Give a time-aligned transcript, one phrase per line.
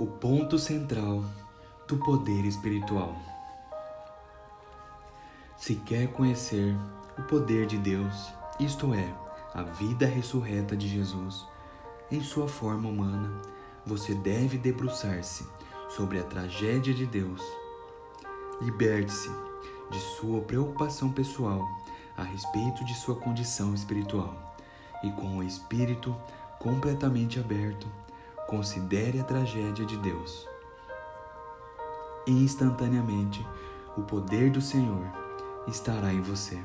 [0.00, 1.22] o ponto central
[1.86, 3.14] do poder espiritual.
[5.58, 6.74] Se quer conhecer
[7.18, 9.14] o poder de Deus, isto é,
[9.52, 11.46] a vida ressurreta de Jesus,
[12.10, 13.42] em sua forma humana,
[13.84, 15.46] você deve debruçar-se
[15.90, 17.42] sobre a tragédia de Deus.
[18.62, 19.28] Liberte-se
[19.90, 21.62] de sua preocupação pessoal
[22.16, 24.56] a respeito de sua condição espiritual
[25.04, 26.16] e, com o espírito
[26.58, 27.86] completamente aberto,
[28.50, 30.44] considere a tragédia de Deus.
[32.26, 33.46] Instantaneamente,
[33.96, 35.06] o poder do Senhor
[35.68, 36.58] estará em você.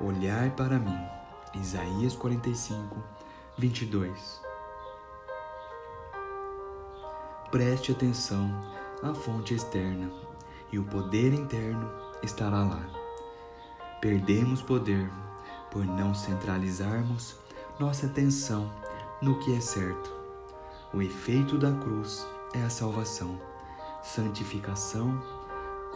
[0.00, 0.98] Olhar para mim.
[1.54, 2.96] Isaías 45,
[3.58, 4.40] 22.
[7.50, 8.50] Preste atenção
[9.02, 10.10] à fonte externa
[10.72, 11.90] e o poder interno
[12.22, 12.86] estará lá.
[14.00, 15.10] Perdemos poder
[15.70, 17.36] por não centralizarmos
[17.78, 18.72] nossa atenção
[19.20, 20.19] no que é certo.
[20.92, 23.40] O efeito da cruz é a salvação,
[24.02, 25.22] santificação,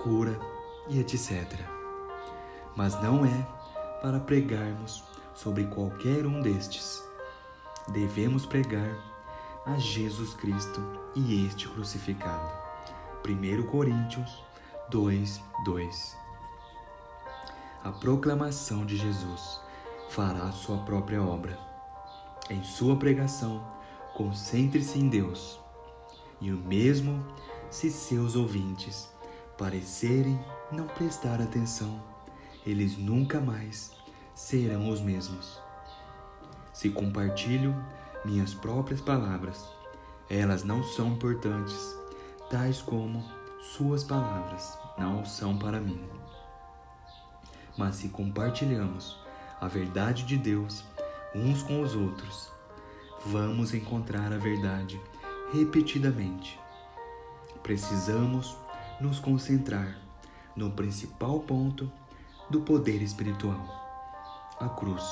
[0.00, 0.38] cura
[0.88, 1.52] e etc.
[2.76, 3.42] Mas não é
[4.00, 5.02] para pregarmos
[5.34, 7.02] sobre qualquer um destes.
[7.88, 8.96] Devemos pregar
[9.66, 10.80] a Jesus Cristo
[11.16, 12.52] e este crucificado.
[13.26, 14.44] 1 Coríntios
[14.90, 16.16] 2, 2
[17.82, 19.60] A proclamação de Jesus
[20.10, 21.58] fará sua própria obra.
[22.48, 23.73] Em sua pregação,
[24.14, 25.60] concentre-se em Deus,
[26.40, 27.24] e o mesmo
[27.70, 29.12] se seus ouvintes
[29.58, 30.38] parecerem
[30.70, 32.00] não prestar atenção,
[32.64, 33.92] eles nunca mais
[34.34, 35.60] serão os mesmos.
[36.72, 37.74] Se compartilho
[38.24, 39.68] minhas próprias palavras,
[40.30, 41.96] elas não são importantes,
[42.50, 43.24] tais como
[43.60, 46.00] suas palavras não são para mim.
[47.76, 49.18] Mas se compartilhamos
[49.60, 50.84] a verdade de Deus
[51.34, 52.53] uns com os outros,
[53.26, 55.00] vamos encontrar a verdade
[55.52, 56.58] repetidamente.
[57.62, 58.56] Precisamos
[59.00, 59.98] nos concentrar
[60.54, 61.90] no principal ponto
[62.50, 63.58] do poder espiritual,
[64.60, 65.04] a cruz.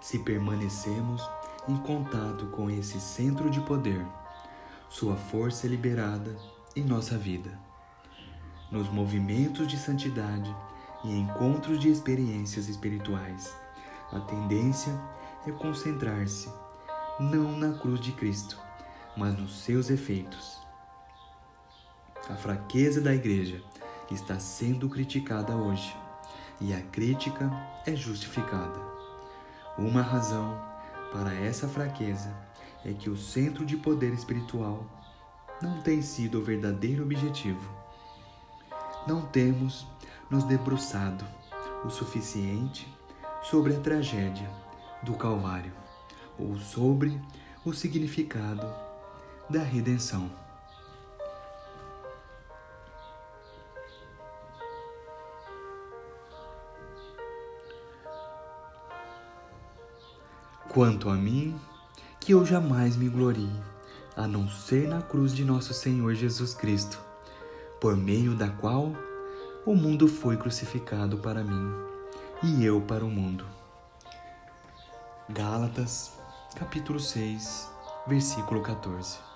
[0.00, 1.22] Se permanecemos
[1.68, 4.04] em contato com esse centro de poder,
[4.88, 6.34] sua força é liberada
[6.74, 7.58] em nossa vida.
[8.70, 10.54] Nos movimentos de santidade
[11.04, 13.54] e encontros de experiências espirituais,
[14.10, 14.92] a tendência
[15.46, 16.52] é concentrar-se
[17.18, 18.58] não na cruz de Cristo,
[19.16, 20.58] mas nos seus efeitos.
[22.28, 23.62] A fraqueza da igreja
[24.10, 25.96] está sendo criticada hoje
[26.60, 27.50] e a crítica
[27.86, 28.78] é justificada.
[29.78, 30.60] Uma razão
[31.12, 32.32] para essa fraqueza
[32.84, 34.84] é que o centro de poder espiritual
[35.60, 37.70] não tem sido o verdadeiro objetivo.
[39.06, 39.86] Não temos
[40.30, 41.24] nos debruçado
[41.84, 42.86] o suficiente
[43.42, 44.69] sobre a tragédia
[45.02, 45.72] do Calvário
[46.38, 47.20] ou sobre
[47.64, 48.66] o significado
[49.48, 50.30] da redenção.
[60.68, 61.58] Quanto a mim,
[62.20, 63.50] que eu jamais me glorie,
[64.16, 67.00] a não ser na cruz de nosso Senhor Jesus Cristo,
[67.80, 68.92] por meio da qual
[69.66, 71.72] o mundo foi crucificado para mim
[72.42, 73.59] e eu para o mundo.
[75.32, 76.18] Gálatas,
[76.56, 77.70] capítulo 6,
[78.08, 79.29] versículo 14.